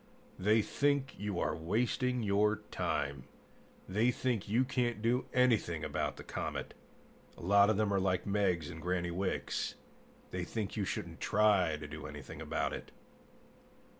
They 0.39 0.63
think 0.63 1.13
you 1.19 1.39
are 1.39 1.55
wasting 1.55 2.23
your 2.23 2.63
time; 2.71 3.25
they 3.87 4.09
think 4.09 4.49
you 4.49 4.63
can't 4.63 4.99
do 4.99 5.25
anything 5.31 5.83
about 5.83 6.17
the 6.17 6.23
comet. 6.23 6.73
A 7.37 7.41
lot 7.43 7.69
of 7.69 7.77
them 7.77 7.93
are 7.93 7.99
like 7.99 8.25
Meggs 8.25 8.67
and 8.71 8.81
Granny 8.81 9.11
Wicks: 9.11 9.75
they 10.31 10.43
think 10.43 10.75
you 10.75 10.85
shouldn't 10.85 11.19
try 11.21 11.77
to 11.77 11.87
do 11.87 12.07
anything 12.07 12.41
about 12.41 12.73
it." 12.73 12.89